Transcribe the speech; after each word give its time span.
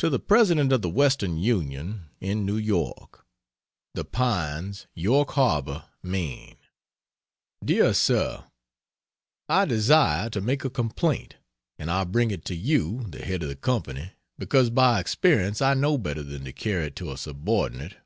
To 0.00 0.10
the 0.10 0.18
President 0.18 0.70
of 0.70 0.82
The 0.82 0.90
Western 0.90 1.38
Union, 1.38 2.10
in 2.20 2.44
New 2.44 2.58
York: 2.58 3.24
"THE 3.94 4.04
PINES" 4.04 4.86
YORK 4.92 5.30
HARBOR, 5.30 5.86
MAINE. 6.02 6.58
DEAR 7.64 7.94
SIR, 7.94 8.44
I 9.48 9.64
desire 9.64 10.28
to 10.28 10.42
make 10.42 10.66
a 10.66 10.68
complaint, 10.68 11.36
and 11.78 11.90
I 11.90 12.04
bring 12.04 12.30
it 12.30 12.44
to 12.44 12.54
you, 12.54 13.06
the 13.08 13.24
head 13.24 13.42
of 13.42 13.48
the 13.48 13.56
company, 13.56 14.12
because 14.36 14.68
by 14.68 15.00
experience 15.00 15.62
I 15.62 15.72
know 15.72 15.96
better 15.96 16.22
than 16.22 16.44
to 16.44 16.52
carry 16.52 16.88
it 16.88 16.96
to 16.96 17.10
a 17.10 17.16
subordinate. 17.16 17.96